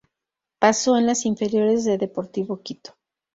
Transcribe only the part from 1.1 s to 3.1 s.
inferiores de Deportivo Quito.